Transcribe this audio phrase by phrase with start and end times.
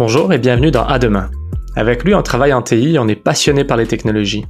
[0.00, 1.30] Bonjour et bienvenue dans À demain.
[1.76, 4.46] Avec lui, on travaille en TI, on est passionné par les technologies.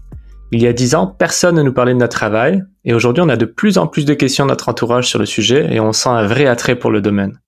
[0.52, 3.28] Il y a dix ans, personne ne nous parlait de notre travail, et aujourd'hui, on
[3.28, 5.92] a de plus en plus de questions de notre entourage sur le sujet et on
[5.92, 7.40] sent un vrai attrait pour le domaine.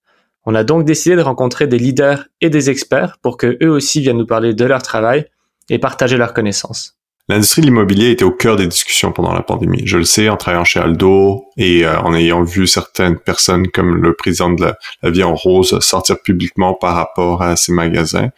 [0.46, 4.00] On a donc décidé de rencontrer des leaders et des experts pour que eux aussi
[4.00, 5.26] viennent nous parler de leur travail
[5.70, 6.98] et partager leurs connaislasses.
[7.28, 9.82] L'industrie de l'immobilier était au cœur des discussions pendant la pandémie.
[9.86, 14.02] Je le sais en travaillant chez Aldo et euh, en ayant vu certaines personnes comme
[14.02, 18.30] le président de la, Vie en Rose sortir publiquement par rapport à ces magasins.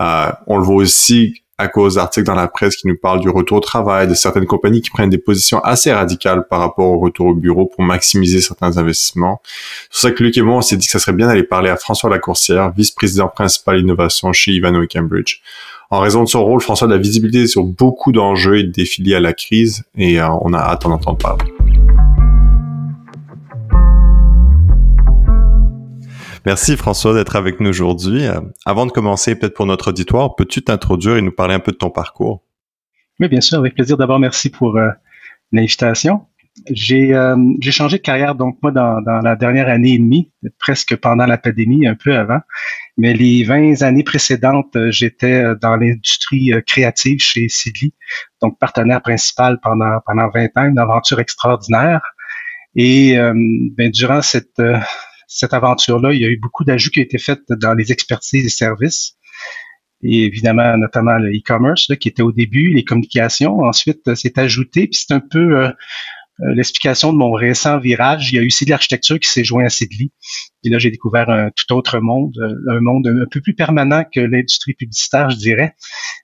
[0.00, 3.30] Euh, on le voit aussi à cause d'articles dans la presse qui nous parlent du
[3.30, 7.00] retour au travail, de certaines compagnies qui prennent des positions assez radicales par rapport au
[7.00, 9.42] retour au bureau pour maximiser certains investissements.
[9.44, 11.42] C'est pour ça que Luc et moi, on s'est dit que ça serait bien d'aller
[11.42, 15.40] parler à François Lacourcière, vice-président principal innovation chez Ivano et Cambridge.
[15.90, 18.70] En raison de son rôle, François a de la visibilité sur beaucoup d'enjeux et de
[18.70, 21.50] défis liés à la crise et euh, on a hâte d'en entendre parler.
[26.44, 28.26] Merci François d'être avec nous aujourd'hui.
[28.26, 31.72] Euh, avant de commencer, peut-être pour notre auditoire, peux-tu t'introduire et nous parler un peu
[31.72, 32.42] de ton parcours?
[33.18, 33.96] Oui, bien sûr, avec plaisir.
[33.96, 34.90] D'abord, merci pour euh,
[35.52, 36.26] l'invitation.
[36.70, 41.26] J'ai changé de carrière, donc moi, dans, dans, la dernière année et demie, presque pendant
[41.26, 42.40] la pandémie, un peu avant.
[42.96, 47.92] Mais les 20 années précédentes, euh, j'étais euh, dans l'industrie euh, créative chez Sidley,
[48.42, 52.00] donc partenaire principal pendant, pendant 20 ans, une aventure extraordinaire.
[52.74, 54.62] Et ben, durant cette,
[55.26, 58.46] cette aventure-là, il y a eu beaucoup d'ajouts qui ont été faits dans les expertises
[58.46, 59.18] et services.
[60.02, 63.60] Et évidemment, notamment le e-commerce, qui était au début, les communications.
[63.60, 65.70] Ensuite, c'est ajouté, puis c'est un peu euh,
[66.40, 68.32] l'explication de mon récent virage.
[68.32, 70.10] Il y a eu aussi de l'architecture qui s'est joint à Sidley.
[70.64, 74.04] Et là, j'ai découvert un tout autre monde, euh, un monde un peu plus permanent
[74.12, 75.74] que l'industrie publicitaire, je dirais,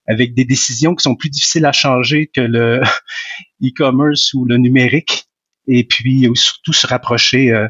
[0.07, 2.81] avec des décisions qui sont plus difficiles à changer que le
[3.63, 5.25] e-commerce ou le numérique.
[5.67, 7.69] Et puis, surtout se rapprocher euh,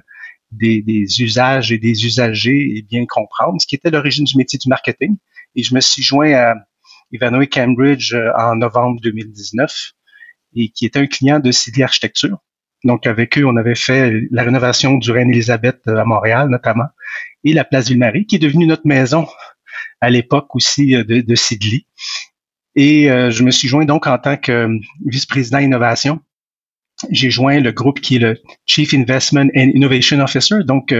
[0.51, 4.59] des, des, usages et des usagers et bien comprendre ce qui était l'origine du métier
[4.59, 5.17] du marketing.
[5.55, 6.55] Et je me suis joint à
[7.13, 9.94] Ivano Cambridge en novembre 2019
[10.55, 12.39] et qui était un client de Sidley Architecture.
[12.85, 16.89] Donc, avec eux, on avait fait la rénovation du Reine-Élisabeth euh, à Montréal, notamment,
[17.43, 19.27] et la place Ville-Marie, qui est devenue notre maison
[20.03, 21.87] à l'époque aussi euh, de, de Sidley.
[22.77, 24.69] Et euh, je me suis joint donc en tant que
[25.07, 26.21] vice-président innovation.
[27.11, 30.63] J'ai joint le groupe qui est le Chief Investment and Innovation Officer.
[30.65, 30.95] Donc,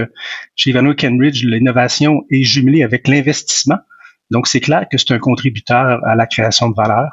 [0.55, 3.77] chez Ivano Cambridge, l'innovation est jumelée avec l'investissement.
[4.29, 7.09] Donc, c'est clair que c'est un contributeur à la création de valeur.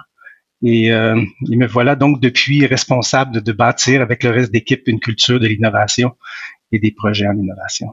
[0.62, 5.40] Et, euh, me voilà donc depuis responsable de, bâtir avec le reste d'équipe une culture
[5.40, 6.12] de l'innovation
[6.70, 7.88] et des projets en innovation.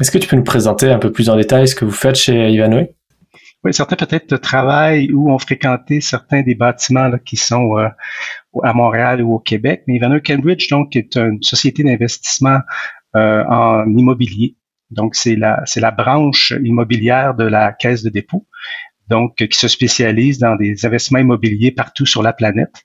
[0.00, 2.16] Est-ce que tu peux nous présenter un peu plus en détail ce que vous faites
[2.16, 2.88] chez Ivanhoe?
[3.64, 7.88] Oui, certains peut-être travaillent ou ont fréquenté certains des bâtiments qui sont euh,
[8.62, 9.82] à Montréal ou au Québec.
[9.86, 12.60] Mais Ivanhoe Cambridge, donc, est une société d'investissement
[13.16, 14.56] euh, en immobilier.
[14.90, 18.46] Donc, c'est la, c'est la branche immobilière de la Caisse de dépôt
[19.08, 22.84] donc qui se spécialise dans des investissements immobiliers partout sur la planète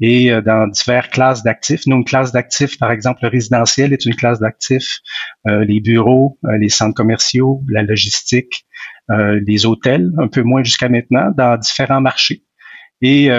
[0.00, 1.82] et euh, dans diverses classes d'actifs.
[1.86, 5.00] Nous, une classe d'actifs, par exemple, le résidentiel est une classe d'actifs,
[5.48, 8.64] euh, les bureaux, euh, les centres commerciaux, la logistique,
[9.10, 12.42] les hôtels, un peu moins jusqu'à maintenant, dans différents marchés.
[13.00, 13.30] Et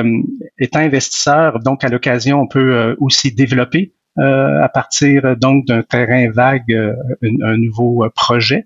[0.58, 6.76] étant investisseur, donc à l'occasion, on peut aussi développer à partir donc d'un terrain vague
[7.22, 8.66] un, nouveau projet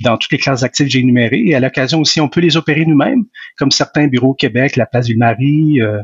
[0.00, 1.42] dans toutes les classes d'actifs que j'ai énumérées.
[1.46, 3.24] Et à l'occasion aussi, on peut les opérer nous-mêmes,
[3.58, 6.02] comme certains bureaux au Québec, la place Ville-Marie, euh,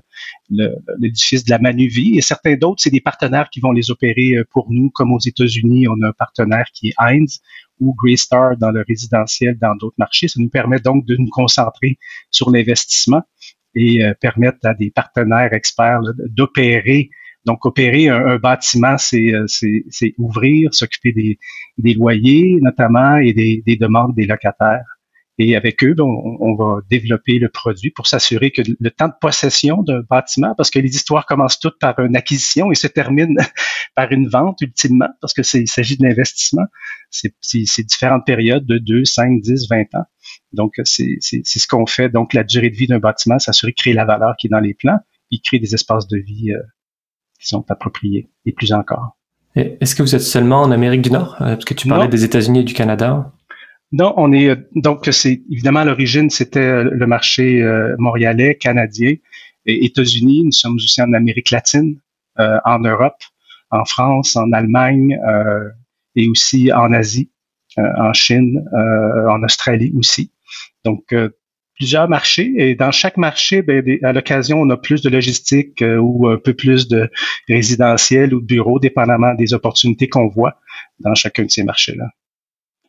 [0.98, 2.16] l'édifice de la Manuvie.
[2.16, 5.18] Et certains d'autres, c'est des partenaires qui vont les opérer euh, pour nous, comme aux
[5.18, 7.40] États-Unis, on a un partenaire qui est Heinz
[7.80, 10.28] ou Greystar dans le résidentiel dans d'autres marchés.
[10.28, 11.98] Ça nous permet donc de nous concentrer
[12.30, 13.22] sur l'investissement
[13.74, 17.10] et euh, permettre à des partenaires experts d'opérer
[17.46, 21.12] donc, opérer un, bâtiment, euh, c'est ouvrir, s'occuper
[21.78, 24.84] des, loyers notamment et des, des, demandes des locataires.
[25.38, 29.14] Et avec eux, ben, on, va développer le produit pour s'assurer que le temps de
[29.18, 33.42] possession d'un bâtiment, parce que les histoires commencent toutes par une acquisition et se terminent
[33.94, 36.66] par une vente ultimement, parce que il s'agit de l'investissement.
[37.08, 40.04] C'est différentes périodes de 2, 5, 10, 20 ans.
[40.52, 42.10] Donc, c'est ce qu'on fait.
[42.10, 44.60] Donc, la durée de vie d'un bâtiment, s'assurer de créer la valeur qui est dans
[44.60, 44.98] les plans,
[45.30, 46.60] puis créer des espaces de vie euh,
[47.40, 49.16] sont appropriés, et plus encore.
[49.56, 51.36] Est-ce que vous êtes seulement en Amérique du Nord?
[51.40, 53.32] Euh, parce que tu parlais des États-Unis et du Canada?
[53.92, 57.60] Non, on est euh, donc c'est évidemment à l'origine c'était euh, le marché
[57.98, 59.14] montréalais, canadien,
[59.66, 60.44] et États-Unis.
[60.44, 61.98] Nous sommes aussi en Amérique latine,
[62.38, 63.22] en Europe,
[63.70, 65.18] en France, en Allemagne
[66.16, 67.30] et aussi en Asie,
[67.76, 70.32] en Chine, en Australie aussi.
[70.84, 71.14] Donc
[71.80, 75.96] plusieurs marchés et dans chaque marché, ben, à l'occasion, on a plus de logistique euh,
[75.96, 77.10] ou un peu plus de
[77.48, 80.58] résidentiel ou de bureau, dépendamment des opportunités qu'on voit
[80.98, 82.04] dans chacun de ces marchés-là.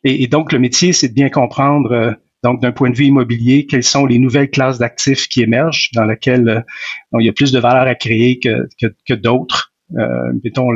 [0.04, 2.12] Et, donc, le métier, c'est de bien comprendre euh,
[2.44, 6.04] Donc, d'un point de vue immobilier, quelles sont les nouvelles classes d'actifs qui émergent, dans
[6.04, 8.68] lesquelles euh, il y a plus de valeur à créer que,
[9.08, 9.72] que, d'autres.
[9.96, 10.70] Euh, mettons,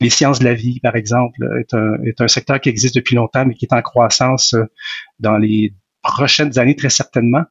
[0.00, 3.14] les sciences de la vie, par exemple, est un, est un secteur qui existe depuis
[3.14, 4.64] longtemps, mais qui est en croissance euh,
[5.20, 5.72] dans les
[6.02, 7.44] prochaines années, très certainement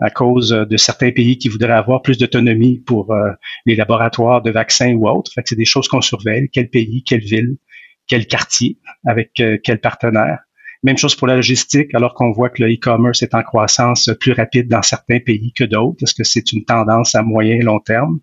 [0.00, 3.32] à cause de certains pays qui voudraient avoir plus d'autonomie pour euh,
[3.66, 5.32] les laboratoires de vaccins ou autres.
[5.32, 6.48] Fait que c'est des choses qu'on surveille.
[6.52, 7.56] Quel pays, quelle ville,
[8.06, 10.38] quel quartier, avec quel partenaire.
[10.84, 14.32] Même chose pour la logistique, alors qu'on voit que le e-commerce est en croissance plus
[14.32, 16.04] rapide dans certains pays que d'autres.
[16.04, 18.20] Est-ce que c'est une tendance à moyen et long terme?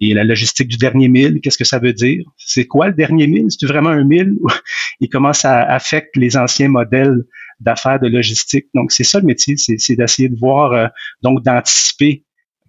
[0.00, 2.24] Et la logistique du dernier mille, qu'est-ce que ça veut dire?
[2.38, 3.46] C'est quoi le dernier mille?
[3.50, 4.34] C'est vraiment un mille?
[5.00, 7.24] Il commence à affecter les anciens modèles
[7.62, 8.66] d'affaires de logistique.
[8.74, 10.86] Donc, c'est ça le métier, c'est d'essayer de voir, euh,
[11.22, 12.24] donc d'anticiper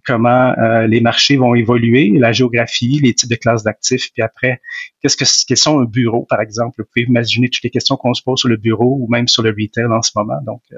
[0.06, 4.60] comment euh, les marchés vont évoluer, la géographie, les types de classes d'actifs, puis après,
[5.00, 6.74] qu'est-ce que quels sont un bureau, par exemple?
[6.78, 9.42] Vous pouvez imaginer toutes les questions qu'on se pose sur le bureau ou même sur
[9.42, 10.40] le retail en ce moment.
[10.44, 10.76] Donc, euh,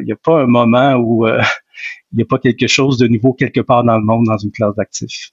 [0.00, 1.26] il n'y a, a, pas un moment où
[2.12, 4.52] il n'y a pas quelque chose de nouveau quelque part dans le monde dans une
[4.52, 5.32] classe d'actifs.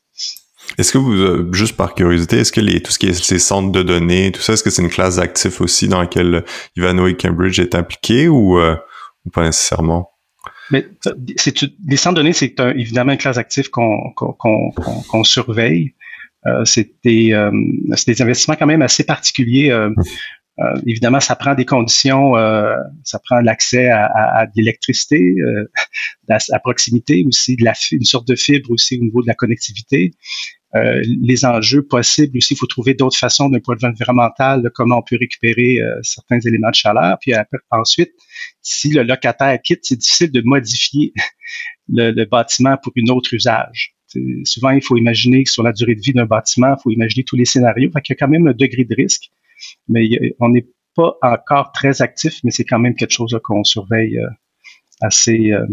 [0.78, 3.40] Est-ce que vous, euh, juste par curiosité, est-ce que les, tout ce qui est ces
[3.40, 6.44] centres de données, tout ça, est-ce que c'est une classe d'actifs aussi dans laquelle
[6.76, 8.76] Ivanovic Cambridge est impliqué ou, euh,
[9.26, 10.10] ou pas nécessairement?
[10.72, 10.88] Mais
[11.36, 15.94] c'est, les centres de données, c'est évidemment une classe d'actifs qu'on, qu'on, qu'on, surveille.
[16.46, 17.52] Euh, c'est, des, euh,
[18.20, 19.72] investissements quand même assez particuliers.
[19.72, 19.90] Euh,
[20.60, 25.36] euh, évidemment, ça prend des conditions, euh, ça prend l'accès à, à, à, de l'électricité
[25.40, 25.68] euh,
[26.30, 30.12] à, proximité aussi, de la, une sorte de fibre aussi au niveau de la connectivité.
[30.76, 34.64] Euh, les enjeux possibles aussi, il faut trouver d'autres façons d'un point de vue environnemental
[34.64, 37.18] de comment on peut récupérer euh, certains éléments de chaleur.
[37.20, 37.34] Puis
[37.72, 38.12] ensuite,
[38.62, 41.14] si le locataire quitte, c'est difficile de modifier
[41.90, 43.96] le, le, bâtiment pour une autre usage.
[44.46, 47.24] souvent, il faut imaginer que sur la durée de vie d'un bâtiment, il faut imaginer
[47.24, 47.92] tous les scénarios.
[47.92, 49.32] Fait qu'il y a quand même un degré de risque
[49.88, 54.18] mais on n'est pas encore très actif, mais c'est quand même quelque chose qu'on surveille
[54.18, 54.28] euh,
[55.02, 55.66] assez euh,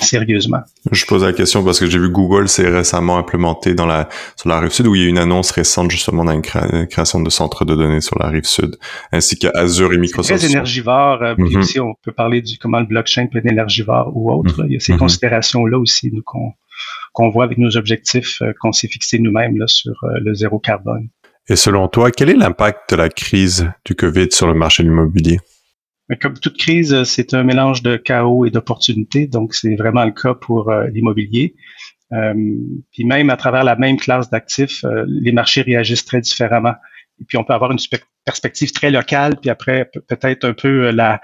[0.00, 0.60] sérieusement.
[0.92, 4.48] Je pose la question parce que j'ai vu Google s'est récemment implémenté dans la sur
[4.48, 7.64] la rive sud où il y a une annonce récente justement d'une création de centres
[7.64, 8.76] de données sur la rive sud,
[9.12, 10.40] ainsi qu'Azure et Microsoft.
[10.40, 11.20] Très énergivore.
[11.36, 14.64] Mm aussi, on peut parler du comment le blockchain peut être énergivore ou autre.
[14.66, 14.98] Il y a ces mhm.
[14.98, 20.34] considérations là aussi nous qu'on voit avec nos objectifs qu'on s'est fixés nous-mêmes sur le
[20.34, 21.08] zéro carbone.
[21.50, 24.88] Et selon toi, quel est l'impact de la crise du COVID sur le marché de
[24.88, 25.38] l'immobilier?
[26.20, 30.34] Comme toute crise, c'est un mélange de chaos et d'opportunités, donc c'est vraiment le cas
[30.34, 31.54] pour euh, l'immobilier.
[32.12, 32.34] Euh,
[32.92, 36.74] puis même à travers la même classe d'actifs, euh, les marchés réagissent très différemment.
[37.20, 37.78] Et puis on peut avoir une
[38.24, 41.20] perspective très locale, puis après peut-être un peu la,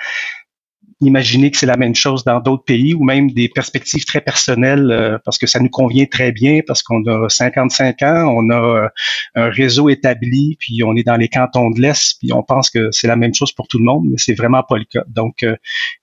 [1.00, 4.90] imaginer que c'est la même chose dans d'autres pays ou même des perspectives très personnelles
[4.90, 8.54] euh, parce que ça nous convient très bien parce qu'on a 55 ans, on a
[8.54, 8.88] euh,
[9.34, 12.90] un réseau établi, puis on est dans les cantons de l'Est, puis on pense que
[12.90, 15.04] c'est la même chose pour tout le monde, mais c'est vraiment pas le cas.
[15.08, 15.56] Donc, euh,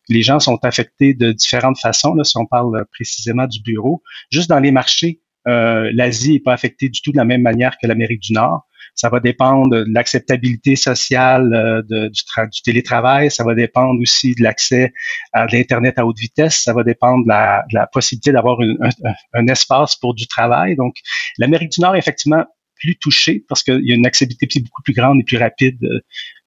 [0.09, 4.01] les gens sont affectés de différentes façons, là, si on parle précisément du bureau.
[4.29, 7.87] Juste dans les marchés, l'Asie n'est pas affectée du tout de la même manière que
[7.87, 8.67] l'Amérique du Nord.
[8.93, 13.31] Ça va dépendre de l'acceptabilité sociale euh, du, télétravail.
[13.31, 14.93] Ça va dépendre aussi de l'accès
[15.33, 16.61] à l'Internet à haute vitesse.
[16.63, 18.89] Ça va dépendre de la, possibilité d'avoir un,
[19.33, 20.75] un, espace pour du travail.
[20.75, 20.95] Donc,
[21.37, 22.45] l'Amérique du Nord est effectivement
[22.81, 25.99] plus touchée parce qu'il y a une acceptabilité beaucoup plus grande et plus rapide euh,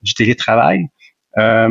[0.03, 0.87] du télétravail.
[1.37, 1.69] Euh,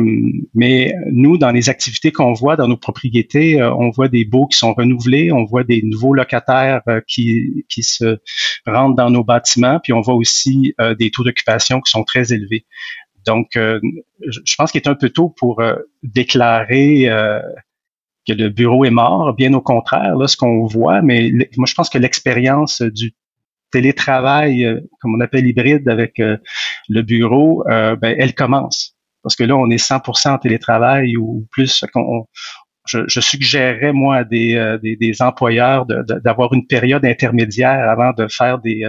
[0.54, 4.46] mais nous, dans les activités qu'on voit dans nos propriétés, euh, on voit des baux
[4.46, 8.18] qui sont renouvelés, on voit des nouveaux locataires euh, qui, qui se
[8.66, 12.66] rendent dans nos bâtiments, puis on voit aussi des taux d'occupation qui sont très élevés.
[13.26, 15.62] Donc, je pense qu'il est un peu tôt pour
[16.02, 17.06] déclarer
[18.26, 19.34] que le bureau est mort.
[19.34, 23.14] Bien au contraire, là, ce qu'on voit, mais moi, je pense que l'expérience du
[23.70, 28.93] télétravail, comme on appelle hybride avec le bureau, ben, elle commence
[29.24, 31.84] parce que là, on est 100% en télétravail ou plus.
[32.86, 34.78] je, suggérerais, moi, à des, euh,
[35.20, 38.84] employeurs d'avoir une période intermédiaire avant de faire des,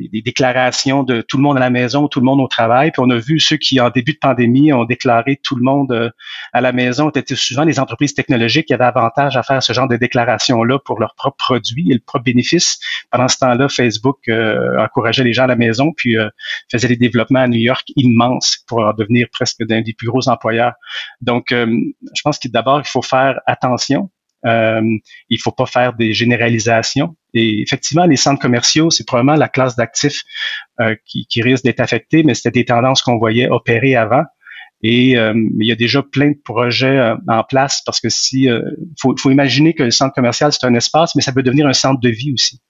[0.00, 2.90] euh, des, déclarations de tout le monde à la maison, tout le monde au travail.
[2.90, 5.92] Puis on a vu ceux qui, en début de pandémie, ont déclaré tout le monde
[5.92, 6.10] euh,
[6.52, 9.88] à la maison, étaient souvent les entreprises technologiques qui avaient avantage à faire ce genre
[9.88, 12.78] de déclarations-là pour leurs propres produits et le propre bénéfice.
[13.10, 16.28] Pendant ce temps-là, Facebook euh, encourageait les gens à la maison, puis euh,
[16.70, 20.72] faisait des développements à New York immenses pour devenir presque d'un des plus gros employeurs.
[21.20, 24.10] Donc, je pense que d'abord, il faut faire attention
[24.44, 24.82] euh,
[25.28, 27.16] il faut pas faire des généralisations.
[27.34, 30.22] Et effectivement, les centres commerciaux, c'est probablement la classe d'actifs
[30.80, 34.22] euh, qui, risque d'être affectée, mais c'était des tendances qu'on voyait opérer avant.
[34.82, 38.46] Et euh, il y a déjà plein de projets euh, en place parce que si
[39.00, 41.72] faut, faut imaginer que le centre commercial c'est un espace, mais ça peut devenir un
[41.72, 42.60] centre de vie aussi.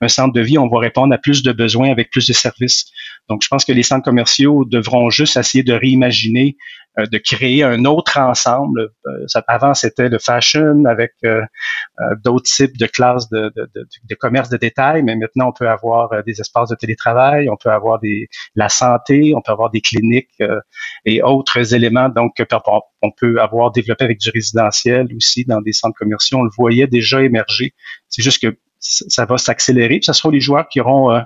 [0.00, 2.86] Un centre de vie, on va répondre à plus de besoins avec plus de services.
[3.28, 6.56] Donc, je pense que les centres commerciaux devront juste essayer de réimaginer,
[6.98, 8.90] euh, de créer un autre ensemble.
[9.06, 11.40] Euh, avant, c'était le fashion avec euh,
[12.24, 15.68] d'autres types de classes de, de, de, de, commerce de détail, mais maintenant, on peut
[15.68, 19.80] avoir des espaces de télétravail, on peut avoir des, la santé, on peut avoir des
[19.80, 20.42] cliniques
[21.04, 22.08] et autres éléments.
[22.08, 22.34] Donc,
[23.02, 26.38] on peut avoir développé avec du résidentiel aussi dans des centres commerciaux.
[26.38, 27.72] On le voyait déjà émerger.
[28.08, 30.00] C'est juste que ça va s'accélérer.
[30.02, 31.22] Ce sera les joueurs qui auront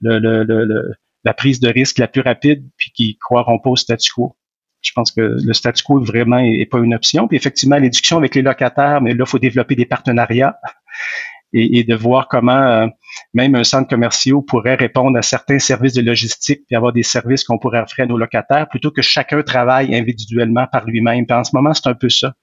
[0.00, 4.36] le la prise de risque la plus rapide, puis qui croiront pas au statu quo.
[4.80, 7.26] Je pense que le statu quo vraiment est, pas une option.
[7.26, 10.56] Puis effectivement, discussions avec les locataires, mais là, il faut développer des partenariats
[11.52, 12.86] et, de voir comment euh,
[13.34, 17.42] même un centre commercial pourrait répondre à certains services de logistique puis avoir des services
[17.42, 21.24] qu'on pourrait offrir à nos locataires plutôt que chacun travaille individuellement par lui-même.
[21.30, 22.34] en ce moment, c'est un peu ça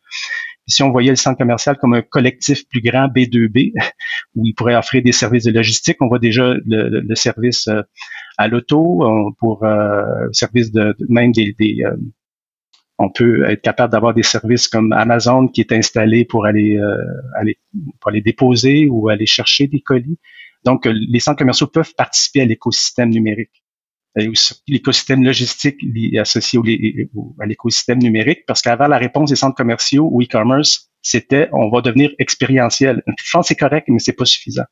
[0.68, 3.74] si on voyait le centre commercial comme un collectif plus grand B2B,
[4.36, 7.82] où il pourrait offrir des services de logistique, on voit déjà le, service euh,
[8.38, 11.56] à l'auto, pour euh, service de, même des,
[11.86, 11.96] euh,
[12.98, 16.98] on peut être capable d'avoir des services comme Amazon qui est installé pour aller, euh,
[17.38, 17.58] aller
[18.00, 20.18] pour aller déposer ou aller chercher des colis.
[20.64, 23.65] Donc, les centres commerciaux peuvent participer à l'écosystème numérique
[24.68, 25.78] l'écosystème logistique
[26.20, 26.60] associé
[27.40, 31.82] à l'écosystème numérique, parce qu'avant la réponse des centres commerciaux ou e-commerce, c'était on va
[31.82, 33.04] devenir expérientiel.
[33.08, 34.66] Je pense c'est correct, mais c'est pas suffisant.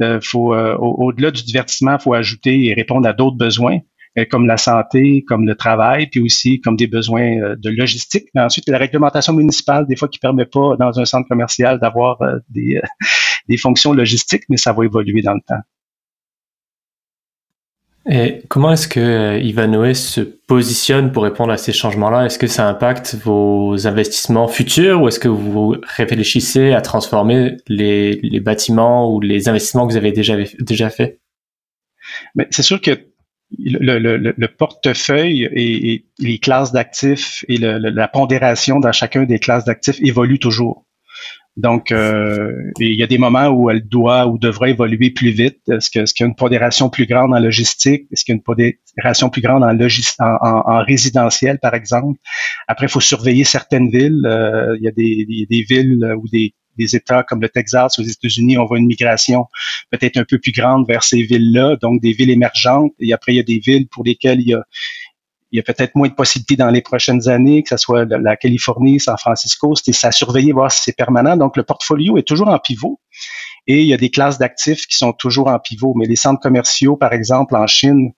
[0.00, 3.78] Euh, faut euh, au-delà du divertissement, il faut ajouter et répondre à d'autres besoins
[4.16, 8.28] euh, comme la santé, comme le travail, puis aussi comme des besoins de logistique.
[8.34, 12.18] Mais ensuite, la réglementation municipale, des fois, qui permet pas dans un centre commercial d'avoir
[12.48, 12.80] des,
[13.48, 15.62] des fonctions logistiques, mais ça va évoluer dans le temps.
[18.10, 22.24] Et comment est-ce que euh, Ivanhoe se positionne pour répondre à ces changements-là?
[22.24, 28.40] Est-ce que ça impacte vos investissements futurs ou est-ce que vous réfléchissez à transformer les,
[28.40, 31.20] bâtiments ou les investissements que vous avez déjà, déjà faits?
[32.34, 32.92] Mais c'est sûr que
[33.58, 39.66] le, le, le, portefeuille et, les classes d'actifs et la pondération dans chacun des classes
[39.66, 40.86] d'actifs évoluent toujours.
[41.58, 45.58] Donc, euh, il y a des moments où elle doit ou devrait évoluer plus vite.
[45.68, 48.04] Est-ce qu'il y a une pondération plus grande en logistique?
[48.12, 49.76] Est-ce qu'il y a une pondération plus grande en,
[50.20, 52.16] en, résidentiel, par exemple?
[52.68, 54.22] Après, il faut surveiller certaines villes.
[54.24, 58.02] Euh, il y a des, des, villes ou des, des États comme le Texas aux
[58.02, 59.46] États-Unis, on voit une migration
[59.90, 62.92] peut-être un peu plus grande vers ces villes-là, donc des villes émergentes.
[63.00, 64.62] Et après, il y a des villes pour lesquelles il y a,
[65.50, 68.36] il y a peut-être moins de possibilités dans les prochaines années, que ce soit la
[68.36, 71.36] Californie, San Francisco, c'est à surveiller, voir si c'est permanent.
[71.36, 73.00] Donc, le portfolio est toujours en pivot.
[73.66, 75.94] Et il y a des classes d'actifs qui sont toujours en pivot.
[75.96, 78.12] Mais les centres commerciaux, par exemple, en Chine,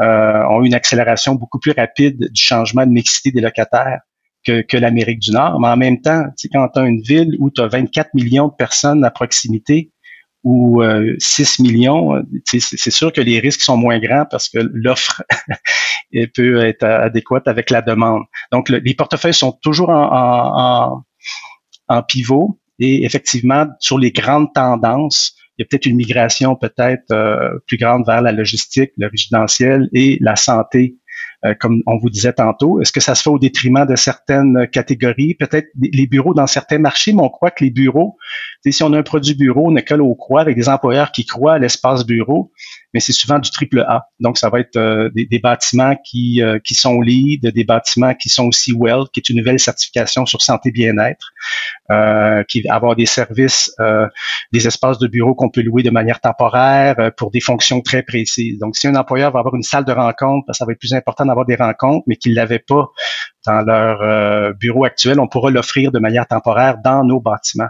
[0.00, 4.00] euh, ont une accélération beaucoup plus rapide du changement de mixité des locataires
[4.46, 5.60] que, que l'Amérique du Nord.
[5.60, 8.54] Mais en même temps, quand tu as une ville où tu as 24 millions de
[8.54, 9.90] personnes à proximité,
[10.42, 10.82] ou
[11.18, 15.22] 6 euh, millions, euh, c'est sûr que les risques sont moins grands parce que l'offre
[16.34, 18.22] peut être adéquate avec la demande.
[18.52, 21.04] Donc, les portefeuilles sont toujours en,
[21.88, 27.12] en, pivot et effectivement, sur les grandes tendances, il y a peut-être une migration peut-être
[27.12, 30.96] euh, plus grande vers la logistique, le résidentiel et la santé
[31.46, 32.82] euh, comme on vous disait tantôt.
[32.82, 35.34] Est-ce que ça se fait au détriment de certaines catégories?
[35.34, 38.18] Peut-être les bureaux dans certains marchés, mais on croit que les bureaux,
[38.68, 41.24] si on a un produit bureau, on est que au croit avec des employeurs qui
[41.24, 42.52] croient à l'espace bureau,
[42.92, 44.08] mais c'est souvent du triple A.
[44.18, 48.28] Donc, ça va être euh, des, bâtiments qui, euh, qui sont LEED, des bâtiments qui
[48.28, 51.30] sont aussi WELL, qui est une nouvelle certification sur santé bien-être,
[51.90, 53.74] euh, qui va avoir des services,
[54.52, 58.58] des espaces de bureau qu'on peut louer de manière temporaire pour des fonctions très précises.
[58.58, 60.94] Donc, si un employeur va avoir une salle de rencontre, ben, ça va être plus
[60.94, 62.88] important d'avoir des rencontres, mais qu'il ne l'avait pas
[63.46, 67.68] dans leur bureau actuel, on pourra l'offrir de manière temporaire dans nos bâtiments.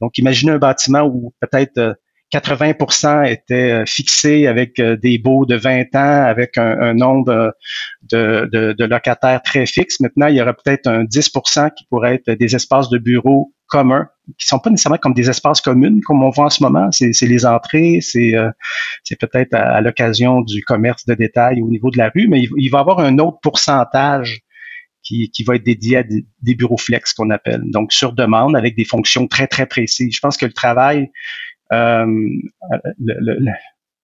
[0.00, 1.96] Donc, imaginez un bâtiment où peut-être
[2.32, 7.54] 80% étaient euh, fixés avec euh, des baux de 20 ans, avec un, nombre
[8.10, 10.00] de, locataires très fixe.
[10.00, 14.08] Maintenant, il y aura peut-être un 10% qui pourrait être des espaces de bureaux communs,
[14.38, 16.90] qui sont pas nécessairement comme des espaces communs comme on voit en ce moment.
[16.90, 18.50] C'est les entrées, c'est euh,
[19.20, 22.78] peut-être à, l'occasion du commerce de détail au niveau de la rue, mais il, va
[22.78, 24.40] y avoir un autre pourcentage
[25.02, 28.76] qui, va être dédié à des, des bureaux flex qu'on appelle, donc sur demande avec
[28.76, 30.14] des fonctions très, très précises.
[30.14, 31.10] Je pense que le travail
[31.72, 32.06] euh,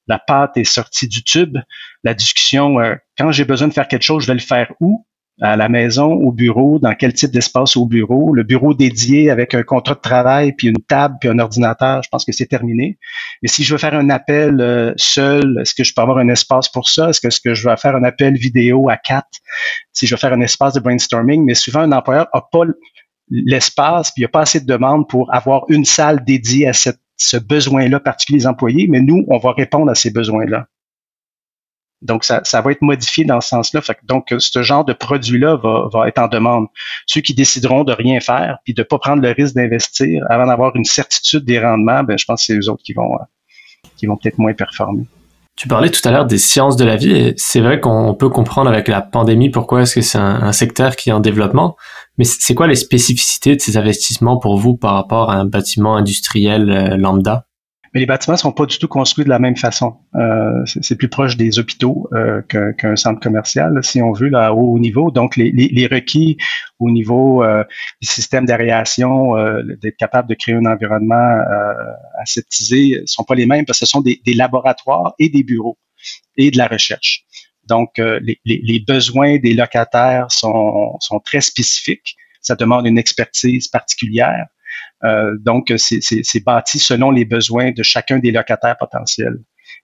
[0.07, 1.59] la pâte est sortie du tube.
[2.03, 5.07] La discussion, euh, quand j'ai besoin de faire quelque chose, je vais le faire où?
[5.41, 8.33] À la maison, au bureau, dans quel type d'espace au bureau?
[8.33, 12.09] Le bureau dédié avec un contrat de travail, puis une table, puis un ordinateur, je
[12.09, 12.99] pense que c'est terminé.
[13.43, 16.29] Mais si je veux faire un appel euh, seul, est-ce que je peux avoir un
[16.29, 17.11] espace pour ça?
[17.11, 19.41] Est-ce que, que je vais faire un appel vidéo à quatre?
[19.93, 22.63] Si je veux faire un espace de brainstorming, mais souvent un employeur n'a pas
[23.29, 26.73] l'espace, puis il n'y a pas assez de demande pour avoir une salle dédiée à
[26.73, 30.69] ce besoin-là particulier des employés, mais nous, on va répondre à ces besoins-là.
[32.05, 33.81] Donc, ça, ça va être modifié dans ce sens-là.
[34.05, 36.67] Donc, ce genre de produit-là va, va être en demande.
[37.07, 40.47] Ceux qui décideront de rien faire, puis de ne pas prendre le risque d'investir avant
[40.47, 43.25] d'avoir une certitude des rendements, ben, je pense que c'est eux autres qui vont, euh,
[43.97, 45.05] qui vont peut-être moins performer.
[45.57, 48.29] Tu parlais tout à l'heure des sciences de la vie et c'est vrai qu'on peut
[48.29, 51.77] comprendre avec la pandémie pourquoi est-ce que c'est un, secteur qui est en développement.
[52.19, 55.97] Mais c'est quoi les spécificités de ces investissements pour vous par rapport à un bâtiment
[55.97, 57.47] industriel euh, lambda?
[57.95, 59.97] Mais les bâtiments sont pas du tout construits de la même façon.
[60.17, 64.53] Euh, c'est plus proche des hôpitaux euh, qu'un centre commercial, si on veut, là, à
[64.53, 65.13] haut niveau.
[65.13, 66.37] Donc, les, les, requis
[66.81, 67.63] au niveau euh,
[68.03, 71.73] du système d'aération, euh, d'être capable de créer un environnement euh,
[72.21, 75.79] aseptisé, sont pas les mêmes parce que ce sont des, des laboratoires et des bureaux
[76.37, 77.25] et de la recherche.
[77.69, 82.15] Donc, les, les, besoins des locataires sont, sont très spécifiques.
[82.43, 84.49] Ça demande une expertise particulière.
[85.05, 89.39] Euh, donc, c'est bâti selon les besoins de chacun des locataires potentiels.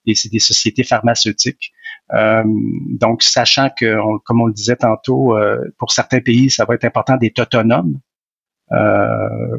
[0.07, 1.73] Et c'est des sociétés pharmaceutiques.
[2.15, 6.75] Euh, donc, sachant que, comme on le disait tantôt, euh, pour certains pays, ça va
[6.75, 8.01] être important d'être autonome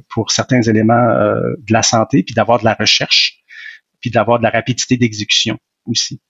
[0.07, 3.43] pour certains éléments de la santé, puis d'avoir de la recherche,
[3.99, 6.21] puis d'avoir de la rapidité d'exécution aussi.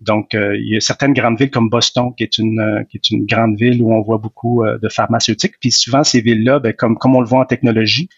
[0.00, 3.26] Donc, il y a certaines grandes villes comme Boston, qui est une qui est une
[3.26, 5.54] grande ville où on voit beaucoup de pharmaceutiques.
[5.60, 8.08] Puis souvent, ces villes-là, ben, comme comme on le voit en technologie,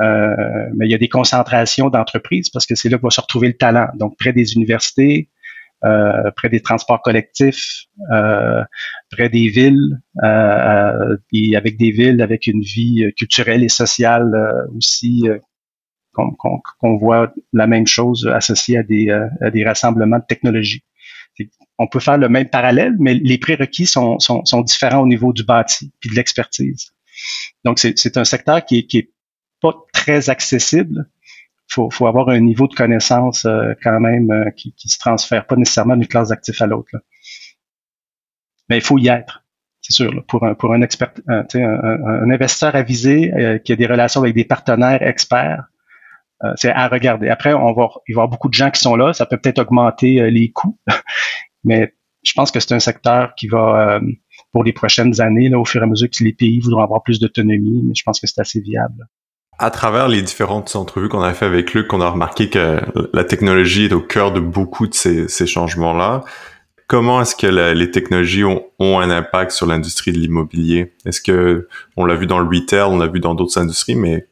[0.00, 0.34] euh,
[0.76, 3.48] mais il y a des concentrations d'entreprises parce que c'est là que va se retrouver
[3.48, 3.88] le talent.
[3.94, 5.30] Donc, près des universités,
[5.84, 8.64] euh, près des transports collectifs, euh,
[9.10, 14.32] près des villes, euh, et avec des villes avec une vie culturelle et sociale
[14.76, 15.24] aussi,
[16.12, 20.84] qu'on voit la même chose associée à des, à des rassemblements de technologie.
[21.78, 25.32] On peut faire le même parallèle, mais les prérequis sont, sont, sont différents au niveau
[25.32, 26.92] du bâti puis de l'expertise.
[27.64, 29.10] Donc, c'est un secteur qui qui est
[29.60, 31.08] pas très accessible.
[31.68, 35.46] Faut, faut avoir un niveau de connaissance euh, quand même euh, qui, qui se transfère
[35.46, 36.90] pas nécessairement d'une classe d'actifs à l'autre.
[38.68, 39.42] Mais il faut y être,
[39.80, 40.24] c'est sûr.
[40.26, 44.34] pour un pour un expert, un, un, investisseur avisé euh, qui a des relations avec
[44.34, 45.64] des partenaires experts,
[46.56, 47.30] c'est à regarder.
[47.30, 49.14] Après, on va il va y avoir beaucoup de gens qui sont là.
[49.14, 50.78] Ça peut peut-être augmenter les coûts,
[51.64, 54.00] mais je pense que c'est un secteur qui va
[54.52, 57.02] pour les prochaines années, là, au fur et à mesure que les pays voudront avoir
[57.02, 59.08] plus d'autonomie, mais je pense que c'est assez viable.
[59.58, 62.80] À travers les différentes entrevues qu'on a fait avec Luc, on a remarqué que
[63.12, 66.24] la technologie est au cœur de beaucoup de ces, ces changements-là.
[66.86, 70.92] Comment est-ce que les technologies ont, ont, un impact sur l'industrie de l'immobilier?
[71.06, 74.26] Est-ce que on l'a vu dans le retail, on l'a vu dans d'autres industries, mais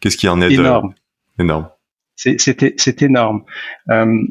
[0.00, 0.94] qu'est-ce qui en est énorme.
[1.38, 1.68] de énorme?
[2.16, 3.44] C'est énorme.
[3.90, 4.22] Euh,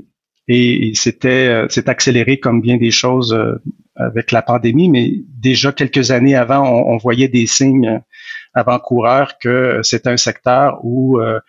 [0.48, 3.56] et c'était euh, c'est accéléré comme bien des choses euh,
[3.96, 8.02] avec la pandémie, mais déjà quelques années avant, on, on voyait des signes
[8.54, 11.40] avant-coureurs que c'est un secteur où euh,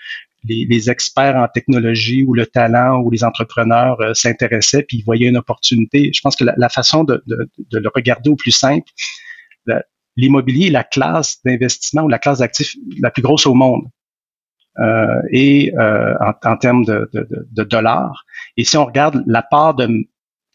[0.44, 5.28] les, experts en technologie ou le talent ou les entrepreneurs euh, s'intéressaient puis ils voyaient
[5.28, 6.10] une opportunité.
[6.12, 8.90] Je pense que la, façon de, le regarder au plus simple,
[10.16, 13.84] l'immobilier est la classe d'investissement ou la classe d'actifs la plus grosse au monde.
[14.80, 18.24] Euh, et en, termes de, dollars.
[18.56, 19.88] Et si on regarde la part de,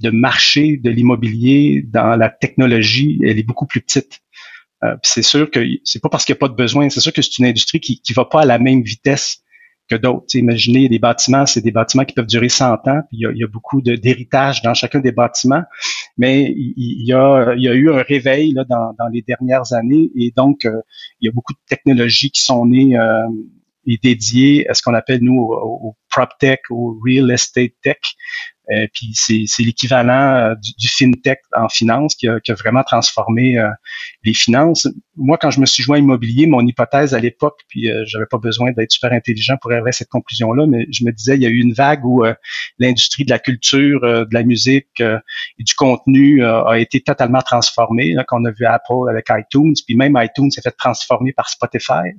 [0.01, 4.21] de marché de l'immobilier dans la technologie, elle est beaucoup plus petite.
[4.83, 7.11] Euh, c'est sûr que c'est pas parce qu'il n'y a pas de besoin, c'est sûr
[7.11, 9.43] que c'est une industrie qui ne va pas à la même vitesse
[9.89, 10.35] que d'autres.
[10.35, 13.31] Imaginez des bâtiments, c'est des bâtiments qui peuvent durer 100 ans, puis il y a,
[13.33, 15.63] y a beaucoup d'héritage dans chacun des bâtiments,
[16.17, 20.11] mais il, y, a, y a eu un réveil là, dans, dans les dernières années
[20.15, 20.79] et donc euh,
[21.19, 23.23] il y a beaucoup de technologies qui sont nées euh,
[23.85, 27.97] et dédiées à ce qu'on appelle nous au, prop tech, au real estate tech,
[28.71, 33.57] euh, puis c'est l'équivalent euh, du, fintech en finance qui a, qui a vraiment transformé
[33.57, 33.69] euh,
[34.23, 34.87] les finances.
[35.15, 38.37] Moi, quand je me suis joint à immobilier, mon hypothèse à l'époque, puis j'avais pas
[38.37, 41.45] besoin d'être super intelligent pour arriver à cette conclusion-là, mais je me disais, il y
[41.45, 42.23] a eu une vague où
[42.77, 48.45] l'industrie de la culture, de la musique et du contenu a été totalement transformée, qu'on
[48.45, 52.13] a vu Apple avec iTunes, puis même iTunes s'est fait transformer par Spotify.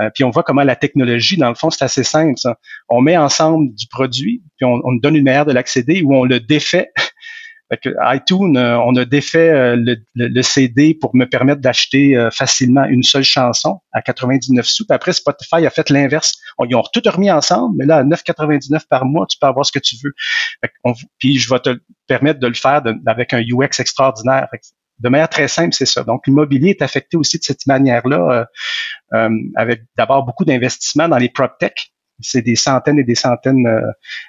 [0.00, 2.34] Euh, puis on voit comment la technologie, dans le fond, c'est assez simple.
[2.88, 6.24] On met ensemble du produit, puis on, on donne une manière de l'accéder ou on
[6.24, 6.90] le défait.
[7.82, 12.84] que iTunes, euh, on a défait euh, le, le, CD pour me permettre d'acheter facilement
[12.84, 14.84] une seule chanson à 99 sous.
[14.86, 16.34] Puis après, Spotify a fait l'inverse.
[16.68, 19.72] Ils ont tout remis ensemble, mais là, à 9,99 par mois, tu peux avoir ce
[19.72, 20.12] que tu veux.
[21.18, 24.48] puis je vais te permettre de le faire avec un UX extraordinaire
[25.02, 26.04] de manière très simple, c'est ça.
[26.04, 28.46] Donc, l'immobilier est affecté aussi de cette manière-là,
[29.12, 31.72] euh, euh, avec d'abord beaucoup d'investissements dans les prop tech.
[32.20, 33.68] c'est des centaines et des centaines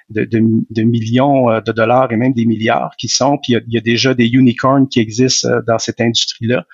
[0.09, 3.37] de, de, millions de dollars et même des milliards qui sont.
[3.37, 6.65] Puis il y a, déjà des unicorns qui existent dans cette industrie-là.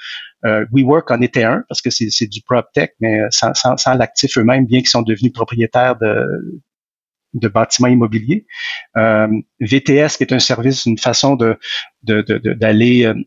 [0.71, 4.37] WeWork en était un parce que c'est du prop tech, mais sans, sans, sans l'actif
[4.37, 6.25] eux-mêmes, bien qu'ils sont devenus propriétaires de,
[7.33, 8.45] de bâtiments immobiliers.
[8.97, 9.27] Euh,
[9.59, 11.57] VTS, qui est un service, une façon de
[12.03, 13.25] d'aller de, de,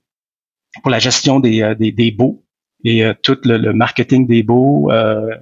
[0.80, 2.44] pour la gestion des, euh, des, des baux
[2.84, 5.34] et euh, tout le, marketing des baux euh,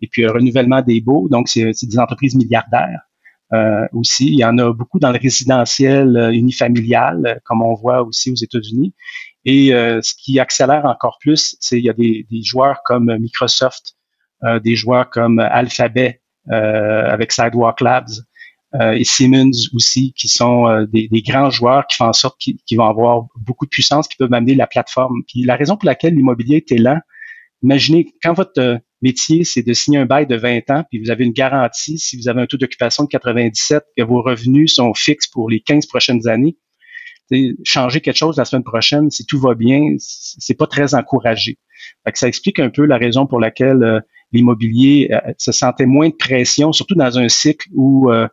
[0.00, 1.28] et puis le renouvellement des baux.
[1.30, 3.00] Donc, c'est des entreprises milliardaires.
[3.52, 4.26] Euh, aussi.
[4.26, 8.92] Il y en a beaucoup dans le résidentiel unifamilial, comme on voit aussi aux États-Unis.
[9.44, 13.94] Et ce qui accélère encore plus, c'est il y a des, des joueurs comme Microsoft,
[14.64, 16.22] des joueurs comme Alphabet,
[16.52, 18.22] euh, avec Sidewalk Labs euh,
[18.74, 22.78] et Siemens aussi, qui sont euh, des, des, grands joueurs qui font en sorte qu'ils
[22.78, 25.22] vont avoir beaucoup de puissance, qui peuvent amener la plateforme.
[25.26, 26.98] Puis la raison pour laquelle l'immobilier était lent,
[27.62, 31.24] imaginez quand votre métier, c'est de signer un bail de 20 ans, puis vous avez
[31.24, 35.28] une garantie, si vous avez un taux d'occupation de 97, que vos revenus sont fixes
[35.28, 36.56] pour les 15 prochaines années,
[37.64, 41.58] changer quelque chose la semaine prochaine, si tout va bien, c'est pas très encouragé.
[42.04, 44.02] Fait ça explique un peu la raison pour laquelle
[44.32, 48.28] l'immobilier euh, se sentait moins de pression, surtout dans un cycle où euh,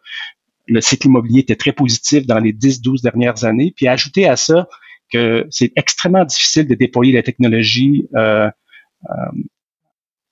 [0.67, 3.73] le cycle immobilier était très positif dans les 10-12 dernières années.
[3.75, 4.67] Puis ajouter à ça
[5.11, 8.49] que c'est extrêmement difficile de déployer la technologie euh,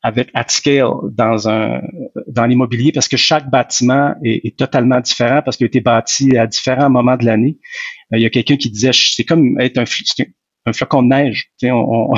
[0.03, 1.81] avec at scale dans un
[2.27, 6.47] dans l'immobilier parce que chaque bâtiment est, totalement différent parce qu'il a été bâti à
[6.47, 7.59] différents moments de l'année.
[8.11, 9.83] il y a quelqu'un qui disait c'est comme être un,
[10.65, 11.51] un flocon de neige.
[11.63, 12.13] on, on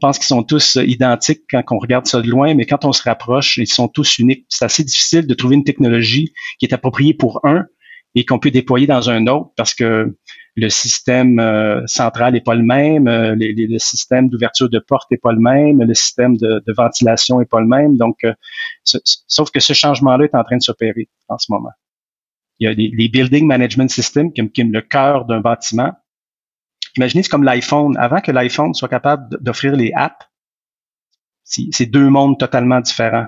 [0.00, 3.02] pense qu'ils sont tous identiques quand on regarde ça de loin, mais quand on se
[3.02, 4.46] rapproche, ils sont tous uniques.
[4.48, 7.66] C'est assez difficile de trouver une technologie qui est appropriée pour un
[8.16, 10.16] et qu'on peut déployer dans un autre parce que
[10.56, 15.18] le système euh, central n'est pas le même, euh, le système d'ouverture de porte n'est
[15.18, 17.98] pas le même, le système de, ventilation n'est pas le même.
[17.98, 18.32] Donc, euh,
[18.84, 21.70] sauf que ce changement-là est en train de s'opérer en ce moment.
[22.58, 25.92] Il y a les, building management systems qui, qui le cœur d'un bâtiment
[26.96, 27.96] Imaginez, c'est comme l'iPhone.
[27.96, 30.26] Avant que l'iPhone soit capable d'offrir les apps,
[31.44, 33.26] c'est deux mondes totalement différents.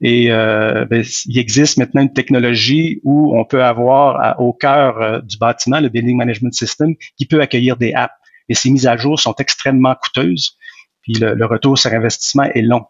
[0.00, 5.20] Et euh, ben, il existe maintenant une technologie où on peut avoir au cœur euh,
[5.20, 8.14] du bâtiment le Building Management System qui peut accueillir des apps.
[8.48, 10.58] Et ces mises à jour sont extrêmement coûteuses.
[11.02, 12.84] Puis le, retour sur investissement est long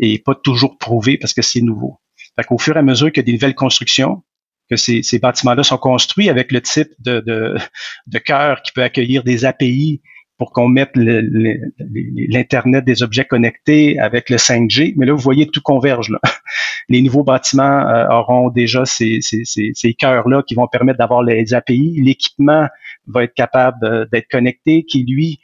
[0.00, 2.00] et pas toujours prouvé parce que c'est nouveau.
[2.36, 4.24] Fait qu'au fur et à mesure qu'il des nouvelles constructions,
[4.68, 7.56] que ces, ces bâtiments-là sont construits avec le type de, de,
[8.06, 10.00] de cœur qui peut accueillir des API
[10.38, 14.94] pour qu'on mette l'Internet des objets connectés avec le 5G.
[14.96, 16.10] Mais là, vous voyez, tout converge.
[16.10, 16.20] Là.
[16.88, 21.22] Les nouveaux bâtiments euh, auront déjà ces, ces, ces, ces cœurs-là qui vont permettre d'avoir
[21.22, 22.00] les API.
[22.02, 22.68] L'équipement
[23.08, 25.40] va être capable euh, d'être connecté, qui, lui,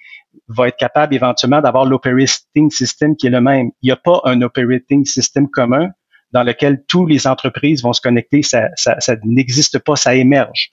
[0.48, 3.70] va être capable éventuellement d'avoir l'operating system qui est le même.
[3.82, 5.90] Il n'y a pas un operating system commun,
[6.34, 10.70] dans lequel toutes les entreprises vont se connecter, ça, ça, ça n'existe pas, ça émerge.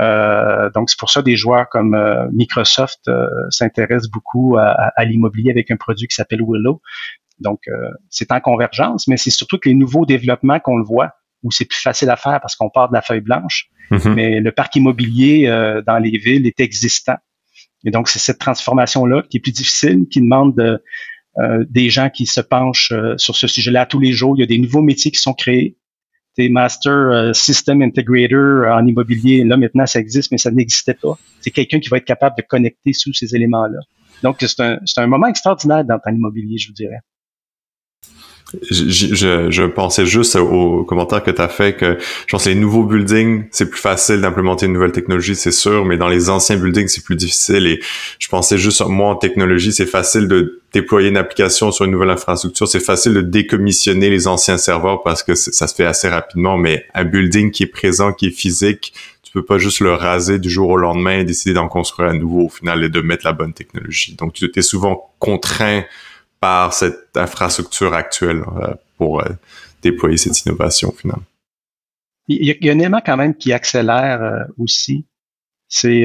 [0.00, 5.04] Euh, donc, c'est pour ça des joueurs comme euh, Microsoft euh, s'intéressent beaucoup à, à,
[5.04, 6.82] l'immobilier avec un produit qui s'appelle Willow.
[7.38, 7.60] Donc,
[8.08, 11.10] c'est en convergence, mais c'est surtout que les nouveaux développements qu'on le voit,
[11.42, 14.14] où c'est plus facile à faire parce qu'on part de la feuille blanche, mm-hmm.
[14.14, 15.46] mais le parc immobilier
[15.86, 17.16] dans les villes est existant.
[17.84, 20.82] Et donc, c'est cette transformation-là qui est plus difficile, qui demande de,
[21.68, 24.34] des gens qui se penchent euh, sur ce sujet-là tous les jours.
[24.36, 25.76] Il y a des nouveaux métiers qui sont créés.
[26.38, 31.18] Des Master euh, System Integrator en immobilier, là maintenant ça existe, mais ça n'existait pas.
[31.40, 33.78] C'est quelqu'un qui va être capable de connecter sous ces éléments-là.
[34.22, 37.00] Donc c'est un, un moment extraordinaire dans l'immobilier, je vous dirais.
[38.70, 42.84] Je, je, pensais juste au commentaire que tu as fait que je pense les nouveaux
[42.84, 46.86] buildings, c'est plus facile d'implémenter une nouvelle technologie, c'est sûr, mais dans les anciens buildings,
[46.86, 47.66] c'est plus difficile.
[47.66, 47.80] Et
[48.20, 52.10] je pensais juste, moi, en technologie, c'est facile de déployer une application sur une nouvelle
[52.10, 56.56] infrastructure, c'est facile de décommissionner les anciens serveurs parce que ça se fait assez rapidement,
[56.56, 58.92] mais un building qui est présent, qui est physique,
[59.24, 62.18] tu peux pas juste le raser du jour au lendemain et décider d'en construire un
[62.18, 64.14] nouveau au final et de mettre la bonne technologie.
[64.14, 65.82] Donc, tu es souvent contraint
[66.40, 69.28] par cette infrastructure actuelle euh, pour euh,
[69.82, 71.24] déployer cette innovation finalement.
[72.28, 75.06] Il y, a, un élément quand même qui accélère euh, aussi,
[75.68, 76.02] c'est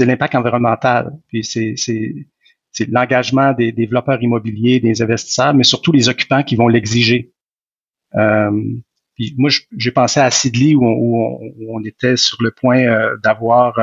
[0.00, 1.12] l'impact environnemental.
[1.28, 7.32] Puis c'est l'engagement des développeurs immobiliers, des investisseurs, mais surtout les occupants qui vont l'exiger.
[9.14, 12.84] puis moi, j'ai pensé à Sidley où on, était sur le point
[13.22, 13.74] d'avoir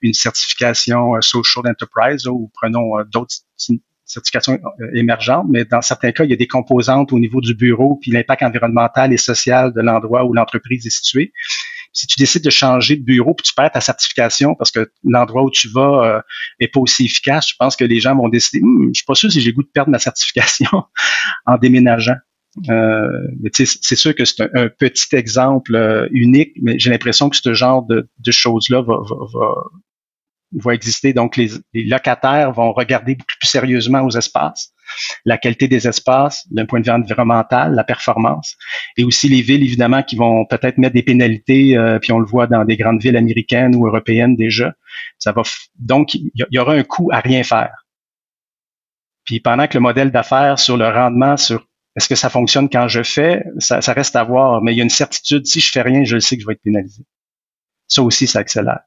[0.00, 3.34] une certification social enterprise, ou prenons d'autres
[4.04, 7.54] certification euh, émergente, mais dans certains cas, il y a des composantes au niveau du
[7.54, 11.32] bureau, puis l'impact environnemental et social de l'endroit où l'entreprise est située.
[11.92, 15.44] Si tu décides de changer de bureau, puis tu perds ta certification parce que l'endroit
[15.44, 16.20] où tu vas euh,
[16.58, 19.14] est pas aussi efficace, je pense que les gens vont décider, hum, je suis pas
[19.14, 20.68] sûr si j'ai le goût de perdre ma certification
[21.46, 22.16] en déménageant.
[22.68, 23.08] Euh,
[23.52, 27.84] c'est sûr que c'est un, petit exemple euh, unique, mais j'ai l'impression que ce genre
[27.84, 29.54] de, de choses-là va, va, va,
[30.54, 31.12] va, exister.
[31.12, 34.72] Donc, les, locataires vont regarder beaucoup plus sérieusement aux espaces,
[35.24, 38.56] la qualité des espaces d'un point de vue environnemental, la performance,
[38.96, 42.26] et aussi les villes, évidemment, qui vont peut-être mettre des pénalités, euh, puis on le
[42.26, 44.74] voit dans des grandes villes américaines ou européennes déjà.
[45.18, 45.42] Ça va
[45.78, 47.86] donc, il y, aura un coût à rien faire.
[49.24, 52.88] Puis pendant que le modèle d'affaires sur le rendement sur est-ce que ça fonctionne quand
[52.88, 53.44] je fais?
[53.58, 56.16] Ça, reste à voir, mais il y a une certitude, si je fais rien, je
[56.16, 57.04] le sais que je vais être pénalisé.
[57.86, 58.80] Ça aussi, ça accélère.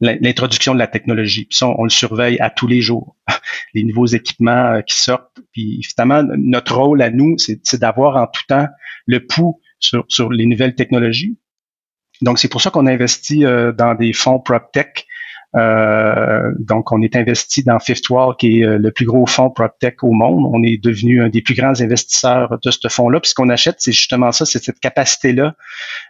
[0.00, 1.44] L'introduction de la technologie.
[1.44, 3.16] Puis ça, on, le surveille à tous les jours.
[3.74, 5.40] les nouveaux équipements euh, qui sortent.
[5.52, 8.66] Puis évidemment, notre rôle à nous, c'est d'avoir en tout temps
[9.06, 11.38] le pouls sur, les nouvelles technologies.
[12.22, 15.06] Donc, c'est pour ça qu'on investit euh, dans des fonds PropTech
[15.56, 19.50] euh, donc, on est investi dans Fifth Wall, qui est euh, le plus gros fonds
[19.50, 20.48] PropTech au monde.
[20.52, 23.20] On est devenu un des plus grands investisseurs de ce fonds-là.
[23.20, 25.54] Puis ce qu'on achète, c'est justement ça, c'est cette capacité-là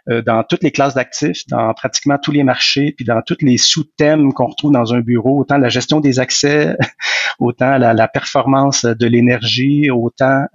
[0.09, 3.57] euh, dans toutes les classes d'actifs, dans pratiquement tous les marchés, puis dans tous les
[3.57, 6.75] sous-thèmes qu'on retrouve dans un bureau, autant la gestion des accès,
[7.39, 10.45] autant la, la performance de l'énergie, autant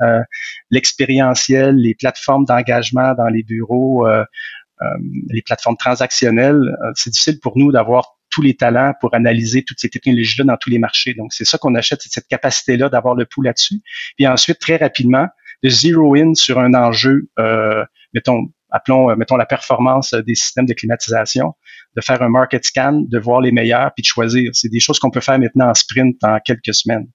[0.71, 4.07] l'expérientiel, les plateformes d'engagement dans les bureaux.
[5.29, 9.89] les plateformes transactionnelles, c'est difficile pour nous d'avoir tous les talents pour analyser toutes ces
[9.89, 11.15] technologies-là dans tous les marchés.
[11.15, 13.81] Donc, c'est ça qu'on achète, c'est cette capacité-là d'avoir le pouls là-dessus.
[14.17, 15.27] Puis ensuite, très rapidement,
[15.63, 20.67] de zero in sur un enjeu, euh, mettons, appelons, euh, mettons la performance des systèmes
[20.67, 21.55] de climatisation,
[21.97, 24.51] de faire un market scan, de voir les meilleurs, puis de choisir.
[24.53, 27.09] C'est des choses qu'on peut faire maintenant en sprint en quelques semaines.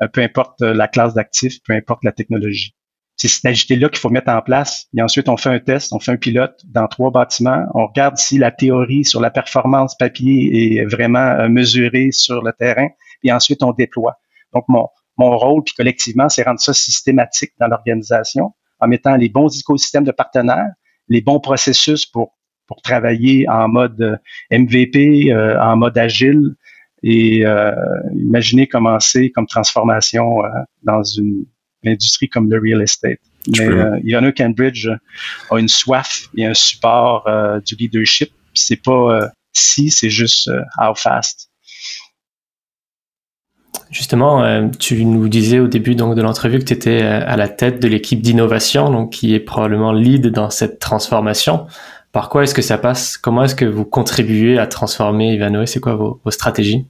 [0.00, 2.76] Euh, peu importe la classe d'actifs, peu importe la technologie
[3.16, 4.88] c'est cette agilité-là qu'il faut mettre en place.
[4.96, 7.66] Et ensuite, on fait un test, on fait un pilote dans trois bâtiments.
[7.74, 12.52] On regarde si la théorie sur la performance papier est vraiment euh, mesurée sur le
[12.52, 12.88] terrain.
[13.22, 14.18] Et ensuite, on déploie.
[14.52, 19.28] Donc, mon, mon rôle, puis collectivement, c'est rendre ça systématique dans l'organisation en mettant les
[19.28, 20.72] bons écosystèmes de partenaires,
[21.08, 24.16] les bons processus pour, pour travailler en mode euh,
[24.50, 26.56] MVP, euh, en mode agile,
[27.04, 27.74] et euh,
[28.14, 30.42] imaginez commencer comme transformation
[30.82, 31.44] dans une
[31.82, 33.18] l'industrie comme le real estate.
[33.48, 34.88] Mais euh, Cambridge
[35.50, 38.32] a une soif et un support euh, du leadership.
[38.54, 41.48] C'est pas euh, si, c'est juste euh, how fast.
[43.90, 47.78] Justement, tu nous disais au début donc de l'entrevue que tu étais à la tête
[47.78, 51.66] de l'équipe d'innovation, donc qui est probablement lead dans cette transformation.
[52.10, 53.18] Par quoi est-ce que ça passe?
[53.18, 56.86] Comment est-ce que vous contribuez à transformer Ivanoé C'est quoi vos, vos stratégies?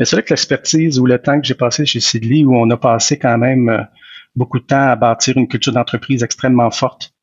[0.00, 2.76] C'est vrai que l'expertise ou le temps que j'ai passé chez Sidley, où on a
[2.76, 3.86] passé quand même
[4.36, 7.14] beaucoup de temps à bâtir une culture d'entreprise extrêmement forte.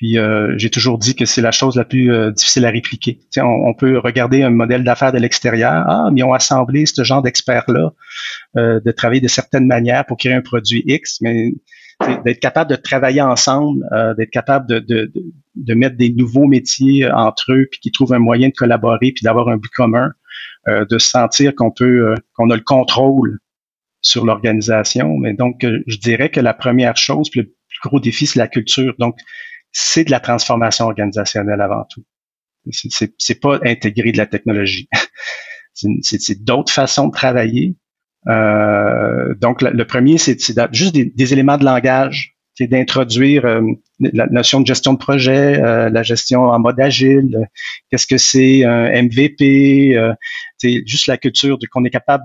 [0.00, 3.18] Puis euh, j'ai toujours dit que c'est la chose la plus euh, difficile à répliquer.
[3.36, 5.84] On, on, peut regarder un modèle d'affaires de l'extérieur.
[5.86, 7.92] Ah, mais ils ont assemblé ce genre d'experts-là,
[8.56, 11.52] euh, de travailler de certaines manières pour créer un produit X, mais
[12.24, 13.84] d'être capable de travailler ensemble,
[14.16, 15.12] d'être capable de, de,
[15.54, 19.22] de, mettre des nouveaux métiers entre eux, puis qu'ils trouvent un moyen de collaborer, puis
[19.22, 20.10] d'avoir un but commun,
[20.66, 23.38] de sentir qu'on peut, qu'on a le contrôle
[24.02, 25.16] sur l'organisation.
[25.18, 28.48] Mais donc, euh, je dirais que la première chose, le plus gros défi, c'est la
[28.48, 28.94] culture.
[28.98, 29.16] Donc,
[29.72, 32.04] c'est de la transformation organisationnelle avant tout.
[32.72, 34.88] C'est pas intégrer de la technologie.
[35.74, 37.76] c'est d'autres façons de travailler.
[38.28, 40.38] Euh, donc, le, premier, c'est
[40.72, 43.62] juste des, éléments de langage, c'est d'introduire euh,
[44.00, 47.48] la notion de gestion de projet, la gestion en mode agile,
[47.90, 49.96] qu'est-ce que c'est un MVP,
[50.58, 52.24] c'est juste la culture qu'on est capable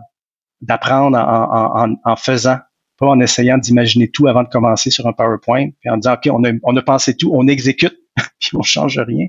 [0.61, 2.57] d'apprendre en, en, faisant,
[2.97, 6.29] pas en essayant d'imaginer tout avant de commencer sur un PowerPoint, puis en disant, OK,
[6.31, 7.97] on a, on a pensé tout, on exécute,
[8.39, 9.27] puis on change rien.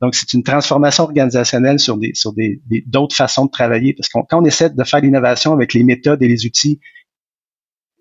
[0.00, 4.18] Donc, c'est une transformation organisationnelle sur des sur des d'autres façons de travailler, parce que
[4.28, 6.80] quand on essaie de faire l'innovation avec les méthodes et les outils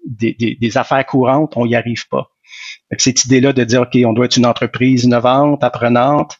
[0.06, 2.30] des, des, des affaires courantes, on n'y arrive pas.
[2.98, 6.40] cette idée-là de dire, OK, on doit être une entreprise innovante, apprenante,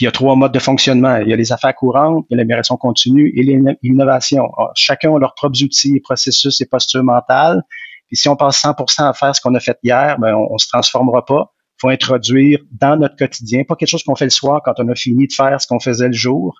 [0.00, 1.16] il y a trois modes de fonctionnement.
[1.18, 3.42] Il y a les affaires courantes, il y a l'amélioration continue et
[3.82, 4.50] l'innovation.
[4.56, 7.62] Ah, chacun a leurs propres outils, processus et postures mentales.
[8.08, 10.58] Puis si on passe 100% à faire ce qu'on a fait hier, ben on, ne
[10.58, 11.52] se transformera pas.
[11.54, 14.88] Il faut introduire dans notre quotidien, pas quelque chose qu'on fait le soir quand on
[14.88, 16.58] a fini de faire ce qu'on faisait le jour.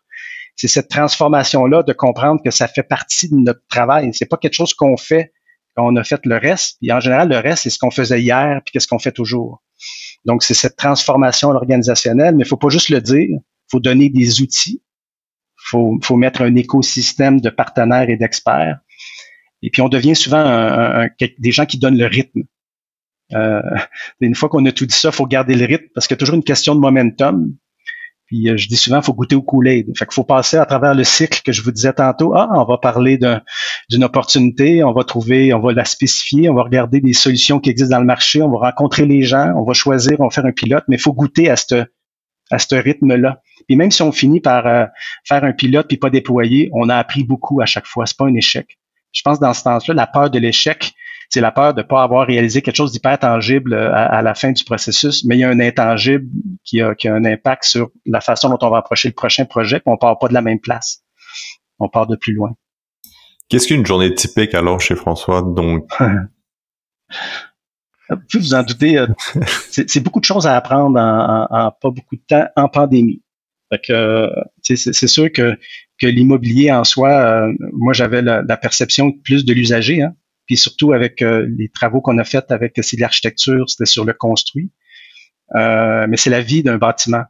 [0.57, 4.11] C'est cette transformation-là de comprendre que ça fait partie de notre travail.
[4.13, 5.33] C'est pas quelque chose qu'on fait
[5.77, 6.77] quand on a fait le reste.
[6.81, 9.63] Puis en général, le reste, c'est ce qu'on faisait hier puis qu'est-ce qu'on fait toujours.
[10.25, 13.41] Donc, c'est cette transformation organisationnelle, mais il faut pas juste le dire, il
[13.71, 18.79] faut donner des outils, il faut, faut, mettre un écosystème de partenaires et d'experts.
[19.63, 21.07] Et puis, on devient souvent
[21.39, 22.43] des gens qui donnent le rythme.
[23.33, 23.63] Euh,
[24.21, 26.19] une fois qu'on a tout dit ça, il faut garder le rythme parce qu'il y
[26.19, 27.55] a toujours une question de momentum.
[28.31, 29.87] Puis je dis souvent, faut goûter au Kool-Aid.
[29.99, 32.33] Fait qu'il faut passer à travers le cycle que je vous disais tantôt.
[32.37, 36.63] Ah, on va parler d'une opportunité, on va trouver, on va la spécifier, on va
[36.63, 39.73] regarder des solutions qui existent dans le marché, on va rencontrer les gens, on va
[39.73, 41.85] choisir, on va faire un pilote, mais il faut goûter à ce
[42.53, 43.43] à ce rythme-là.
[43.67, 44.63] Puis même si on finit par
[45.25, 48.07] faire un pilote puis pas déployer, on a appris beaucoup à chaque fois.
[48.07, 48.79] C'est pas un échec.
[49.13, 50.93] Je pense dans ce sens-là, la peur de l'échec,
[51.31, 54.35] c'est la peur de ne pas avoir réalisé quelque chose d'hyper tangible euh, à, la
[54.35, 56.27] fin du processus, mais il y a un intangible
[56.65, 59.45] qui a, qui a un impact sur la façon dont on va approcher le prochain
[59.45, 61.03] projet, puis on part pas de la même place.
[61.79, 62.51] On part de plus loin.
[63.49, 65.43] Qu'est-ce qu'une journée typique alors chez François?
[65.43, 65.89] Donc,
[68.29, 69.07] Puis vous en doutez, euh,
[69.71, 73.23] c'est beaucoup de choses à apprendre en, pas beaucoup de temps en pandémie.
[73.87, 74.29] que
[74.63, 75.57] c'est sûr que,
[76.01, 80.03] que l'immobilier en soi, euh, moi j'avais la, perception plus de l'usager.
[80.03, 80.15] Hein
[80.51, 84.13] puis surtout avec euh, les travaux qu'on a faits avec c'est l'architecture, c'était sur le
[84.13, 84.73] construit.
[85.55, 87.23] Euh, mais c'est la vie d'un bâtiment.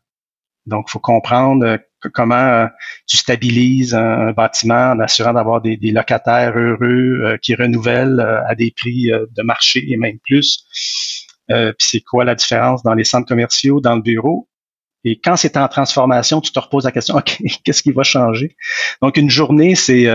[0.64, 1.76] Donc, il faut comprendre euh,
[2.14, 2.66] comment
[3.06, 9.10] tu stabilises un, bâtiment en assurant d'avoir des, locataires heureux qui renouvellent à des prix
[9.10, 10.64] de marché et même plus.
[11.48, 14.48] puis c'est quoi la différence dans les centres commerciaux, dans le bureau?
[15.04, 18.56] Et quand c'est en transformation, tu te reposes la question, OK, qu'est-ce qui va changer?
[19.02, 20.08] Donc, une journée, c'est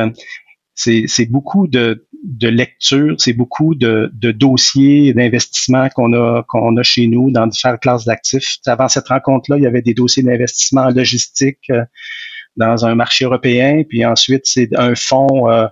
[0.76, 7.08] c'est beaucoup de, de lecture, c'est beaucoup de, dossiers d'investissement qu'on a qu'on a chez
[7.08, 8.58] nous dans différentes classes d'actifs.
[8.66, 11.84] Avant cette rencontre-là, il y avait des dossiers d'investissement en logistique euh,
[12.58, 15.66] dans un marché européen, puis ensuite c'est un fonds euh,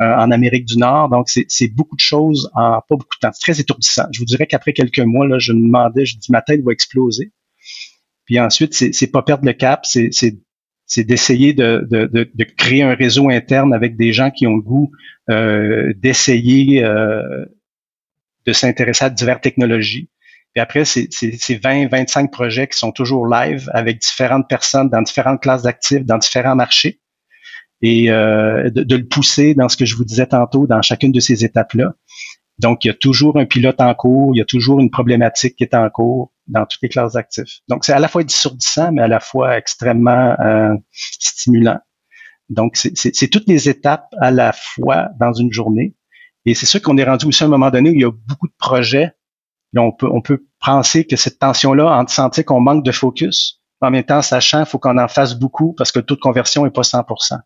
[0.00, 1.10] euh, en Amérique du Nord.
[1.10, 3.30] Donc c'est beaucoup de choses en pas beaucoup de temps.
[3.32, 4.06] C'est très étourdissant.
[4.12, 6.72] Je vous dirais qu'après quelques mois, là, je me demandais, je dis ma tête va
[6.72, 7.32] exploser.
[8.24, 10.10] Puis ensuite, c'est pas perdre le cap, c'est
[10.90, 14.60] c'est d'essayer de, de, de, créer un réseau interne avec des gens qui ont le
[14.60, 14.90] goût
[15.30, 17.44] euh, d'essayer euh,
[18.44, 20.10] de s'intéresser à diverses technologies.
[20.52, 21.08] Puis après, c'est
[21.62, 26.18] 20, 25 projets qui sont toujours live avec différentes personnes dans différentes classes d'actifs, dans
[26.18, 27.00] différents marchés.
[27.82, 31.12] Et euh, de, de, le pousser dans ce que je vous disais tantôt, dans chacune
[31.12, 31.94] de ces étapes-là.
[32.58, 35.54] Donc, il y a toujours un pilote en cours, il y a toujours une problématique
[35.54, 37.60] qui est en cours dans toutes les classes d'actifs.
[37.68, 41.78] Donc, c'est à la fois dissourdissant, mais à la fois extrêmement euh, stimulant.
[42.48, 45.94] Donc, c'est toutes les étapes à la fois dans une journée.
[46.46, 48.10] Et c'est sûr qu'on est rendu aussi à un moment donné où il y a
[48.10, 49.12] beaucoup de projets.
[49.74, 53.60] Et on peut, on peut penser que cette tension-là, en sentir qu'on manque de focus,
[53.80, 56.20] en même temps, sachant qu'il faut qu'on en fasse beaucoup parce que le taux de
[56.20, 57.38] conversion est pas 100%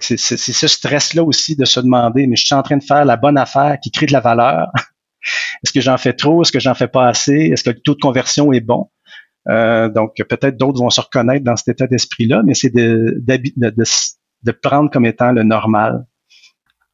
[0.00, 3.16] c'est ce stress-là aussi de se demander, mais je suis en train de faire la
[3.16, 4.68] bonne affaire qui crée de la valeur.
[5.62, 6.42] Est-ce que j'en fais trop?
[6.42, 7.50] Est-ce que j'en fais pas assez?
[7.52, 8.88] Est-ce que le taux de conversion est bon?
[9.48, 14.52] Euh, donc, peut-être d'autres vont se reconnaître dans cet état d'esprit-là, mais c'est de, de,
[14.52, 16.04] prendre comme étant le normal.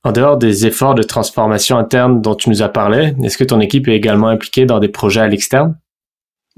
[0.04, 3.60] En dehors des efforts de transformation interne dont tu nous as parlé, est-ce que ton
[3.60, 5.78] équipe est également impliquée dans des projets à l'externe?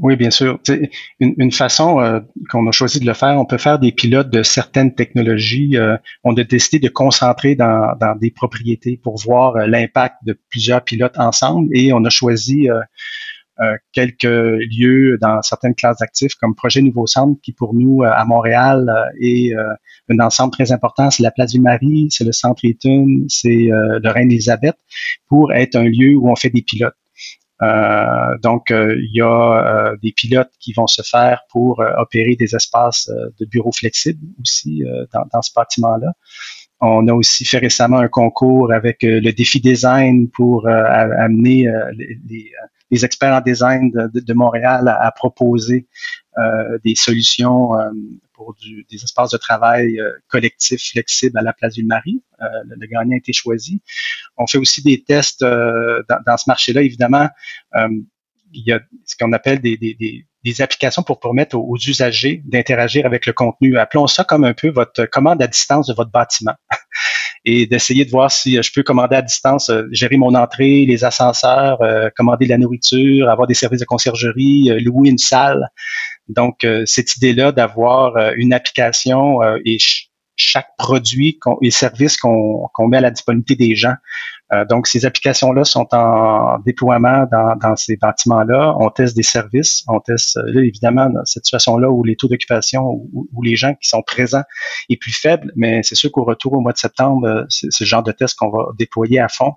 [0.03, 0.59] Oui, bien sûr.
[1.21, 4.31] Une, une, façon euh, qu'on a choisi de le faire, on peut faire des pilotes
[4.31, 5.77] de certaines technologies.
[5.77, 10.39] Euh, on a décidé de concentrer dans, dans des propriétés pour voir euh, l'impact de
[10.49, 12.69] plusieurs pilotes ensemble et on a choisi
[13.93, 18.91] quelques lieux dans certaines classes d'actifs comme Projet Nouveau Centre qui pour nous à Montréal
[19.21, 19.53] est
[20.09, 21.11] un ensemble très important.
[21.11, 24.77] C'est la Place du Marie, c'est le Centre Eaton, c'est le Reine-Élisabeth
[25.29, 26.95] pour être un lieu où on fait des pilotes.
[27.62, 32.37] Euh, donc, euh, il y a euh, des pilotes qui vont se faire pour opérer
[32.37, 36.12] des espaces de bureaux flexibles aussi dans, ce bâtiment-là.
[36.81, 41.66] On a aussi fait récemment un concours avec le défi design pour amener
[42.27, 45.87] les, experts en design de, Montréal à proposer
[46.85, 47.73] des solutions
[48.40, 52.23] pour du, des espaces de travail euh, collectifs flexibles à la place du Marie.
[52.40, 53.83] Euh, le, gagnant a été choisi.
[54.38, 56.81] On fait aussi des tests euh, dans, dans, ce marché-là.
[56.81, 57.29] Évidemment,
[58.53, 62.43] il y a ce qu'on appelle des, des, des, des, applications pour permettre aux, usagers
[62.47, 63.77] d'interagir avec le contenu.
[63.77, 66.55] Appelons ça comme un peu votre commande à distance de votre bâtiment.
[67.45, 71.79] et d'essayer de voir si je peux commander à distance, gérer mon entrée, les ascenseurs,
[72.14, 75.71] commander de la nourriture, avoir des services de conciergerie, louer une salle.
[76.31, 79.79] Donc, euh, cette idée-là d'avoir euh, une application euh, et
[80.40, 83.94] chaque produit et service qu'on met à la disponibilité des gens
[84.53, 88.74] euh, donc, ces applications-là sont en déploiement dans, dans ces bâtiments-là.
[88.79, 89.85] On teste des services.
[89.87, 93.74] On teste, euh, là, évidemment, dans cette situation-là où les taux d'occupation ou, les gens
[93.74, 94.42] qui sont présents
[94.90, 97.85] est plus faible, mais c'est sûr qu'au retour au mois de septembre, euh, c'est ce
[97.85, 99.52] genre de test qu'on va déployer à fond.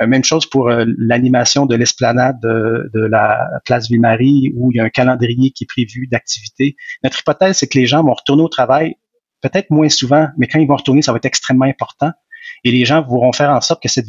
[0.00, 4.84] même chose pour l'animation de l'esplanade de, de, la place Ville-Marie où il y a
[4.84, 6.76] un calendrier qui est prévu d'activités.
[7.04, 8.96] Notre hypothèse, c'est que les gens vont retourner au travail
[9.40, 12.10] peut-être moins souvent, mais quand ils vont retourner, ça va être extrêmement important.
[12.64, 14.06] Et les gens voudront faire en sorte que cette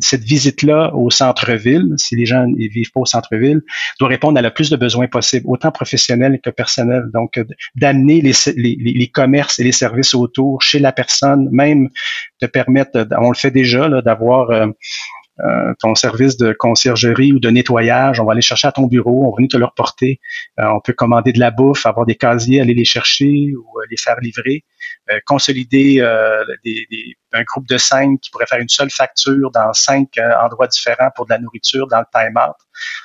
[0.00, 3.62] cette visite-là au centre-ville, si les gens ne vivent pas au centre-ville,
[3.98, 7.06] doit répondre à le plus de besoins possibles, autant professionnels que personnels.
[7.14, 7.40] Donc,
[7.74, 11.88] d'amener les, les, les, commerces et les services autour chez la personne, même
[12.42, 14.66] de permettre, on le fait déjà, d'avoir euh,
[15.78, 19.30] ton service de conciergerie ou de nettoyage, on va aller chercher à ton bureau, on
[19.30, 20.20] va venir te le reporter.
[20.58, 23.84] Euh, on peut commander de la bouffe, avoir des casiers, aller les chercher ou euh,
[23.90, 24.64] les faire livrer.
[25.26, 26.02] consolider
[26.64, 26.86] des,
[27.32, 30.08] un groupe de cinq qui pourrait faire une seule facture dans cinq
[30.42, 32.56] endroits différents pour de la nourriture dans le time-out.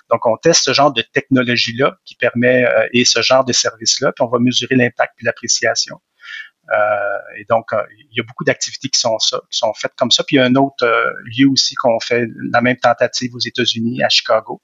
[0.09, 4.23] Donc, on teste ce genre de technologie-là qui permet et ce genre de service-là, puis
[4.25, 5.99] on va mesurer l'impact et l'appréciation.
[6.72, 10.24] Euh, et donc, euh, il y a beaucoup d'activités qui sont faites comme ça.
[10.24, 13.39] Puis il y a un autre euh, lieu aussi qu'on fait la même tentative aux
[13.39, 14.61] États-Unis, à Chicago.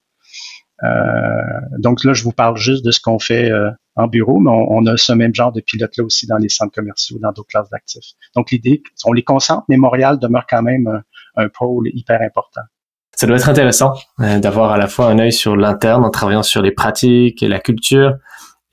[1.78, 3.52] donc là, je vous parle juste de ce qu'on fait
[3.96, 7.18] en bureau, mais on, a ce même genre de pilote-là aussi dans les centres commerciaux,
[7.20, 8.14] dans d'autres classes d'actifs.
[8.34, 11.04] Donc l'idée, on les concentre, mais Montréal demeure quand même un,
[11.36, 12.62] un pôle hyper important.
[13.16, 16.62] Ça doit être intéressant d'avoir à la fois un œil sur l'interne en travaillant sur
[16.62, 18.14] les pratiques et la culture,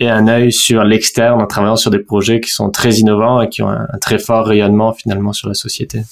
[0.00, 3.48] et un œil sur l'externe en travaillant sur des projets qui sont très innovants et
[3.48, 6.02] qui ont un, très fort rayonnement finalement sur la société.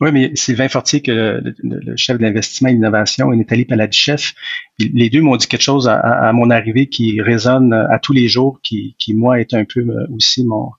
[0.00, 4.32] Oui, mais Sylvain Fortier, que le, chef d'investissement et d'innovation, et Nathalie Paladichef,
[4.78, 8.60] les deux m'ont dit quelque chose à, mon arrivée qui résonne à tous les jours,
[8.62, 10.70] qui, qui moi est un peu euh, aussi mon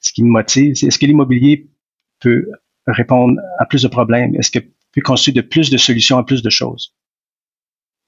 [0.00, 0.72] ce qui me motive.
[0.72, 1.68] Est-ce que l'immobilier
[2.20, 2.46] peut
[2.86, 4.36] répondre à plus de problèmes?
[4.36, 6.94] Est-ce que peut construire de plus de solutions à plus de choses?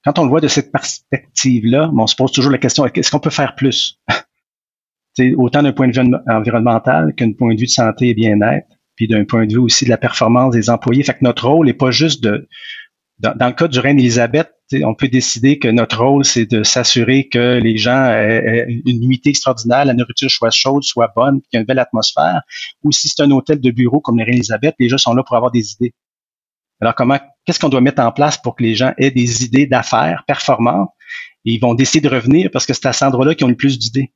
[0.05, 3.21] Quand on le voit de cette perspective-là, on se pose toujours la question, est-ce qu'on
[3.21, 3.99] peut faire plus?
[5.37, 9.09] autant d'un point de vue environnemental qu'un point de vue de santé et bien-être, puis
[9.09, 11.03] d'un point de vue aussi de la performance des employés.
[11.03, 12.49] Fait notre rôle n'est pas juste de,
[13.19, 14.51] dans, le cas du Reine Elisabeth,
[14.85, 19.31] on peut décider que notre rôle, c'est de s'assurer que les gens aient une nuitée
[19.31, 22.43] extraordinaire, la nourriture soit chaude, soit bonne, qu'il y ait une belle atmosphère.
[22.85, 25.23] Ou si c'est un hôtel de bureau comme le Reine Elisabeth, les gens sont là
[25.25, 25.95] pour avoir des idées.
[26.81, 29.67] Alors, comment, qu'est-ce qu'on doit mettre en place pour que les gens aient des idées
[29.67, 30.91] d'affaires performantes?
[31.45, 33.57] Et ils vont décider de revenir parce que c'est à cet endroit-là qu'ils ont le
[33.57, 34.13] plus d'idées.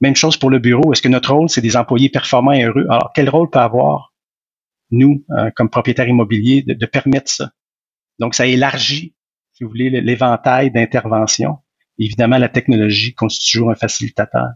[0.00, 0.92] Même chose pour le bureau.
[0.92, 2.86] Est-ce que notre rôle, c'est des employés performants et heureux?
[2.88, 4.14] Alors, quel rôle peut avoir,
[4.90, 7.50] nous, euh, comme propriétaires immobiliers, de, permettre ça?
[8.18, 9.14] Donc, ça élargit,
[9.52, 11.58] si vous voulez, l'éventail d'intervention.
[11.98, 14.48] Évidemment, la technologie constitue toujours un facilitateur.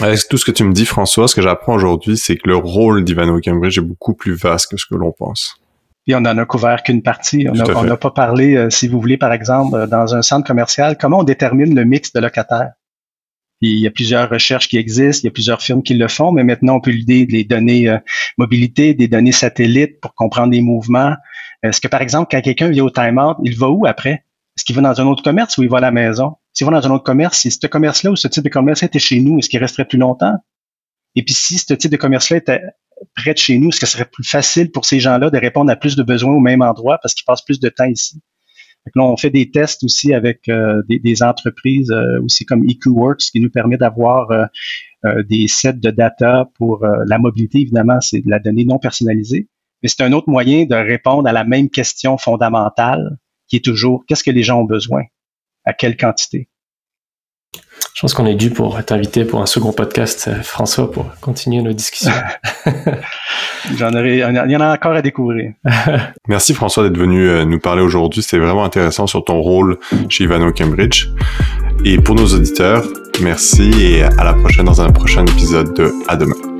[0.00, 2.56] Avec tout ce que tu me dis, François, ce que j'apprends aujourd'hui, c'est que le
[2.56, 5.56] rôle d'Ivano Cambridge est beaucoup plus vaste que ce que l'on pense.
[6.04, 7.46] Puis on en a couvert qu'une partie.
[7.48, 10.98] On n'a pas parlé, euh, si vous voulez, par exemple, euh, dans un centre commercial,
[10.98, 12.72] comment on détermine le mix de locataires?
[13.60, 16.08] Puis il y a plusieurs recherches qui existent, il y a plusieurs firmes qui le
[16.08, 17.98] font, mais maintenant on peut l'idée des données euh,
[18.36, 21.14] mobilité, des données satellites pour comprendre les mouvements.
[21.62, 24.24] Est-ce que, par exemple, quand quelqu'un vient au time-out, il va où après?
[24.56, 26.36] Est-ce qu'il va dans un autre commerce ou il va à la maison?
[26.52, 28.98] S'il va dans un autre commerce, si ce commerce-là ou ce type de commerce était
[28.98, 30.34] chez nous, est-ce qu'il resterait plus longtemps?
[31.16, 32.60] Et puis si ce type de commerce-là était
[33.14, 35.70] près de chez nous, est-ce que ce serait plus facile pour ces gens-là de répondre
[35.70, 38.20] à plus de besoins au même endroit parce qu'ils passent plus de temps ici?
[38.86, 43.30] Donc là, on fait des tests aussi avec euh, des, entreprises euh, aussi comme EQWorks
[43.32, 47.60] qui nous permet d'avoir euh, des sets de data pour la mobilité.
[47.60, 49.48] Évidemment, c'est de la donnée non personnalisée,
[49.82, 53.18] mais c'est un autre moyen de répondre à la même question fondamentale
[53.48, 55.02] qui est toujours qu'est-ce que les gens ont besoin,
[55.64, 56.48] à quelle quantité?
[57.94, 61.62] Je pense qu'on est dû pour t'inviter pour un second podcast, euh, François, pour continuer
[61.62, 62.10] nos discussions.
[63.78, 65.52] J'en aurais, il y en a encore à découvrir.
[66.28, 68.22] Merci François d'être venu euh, nous parler aujourd'hui.
[68.22, 69.78] C'était vraiment intéressant sur ton rôle
[70.08, 71.06] chez Ivano Cambridge.
[71.84, 72.84] Et pour nos auditeurs,
[73.22, 76.53] merci et à la prochaine dans un prochain épisode de À demain.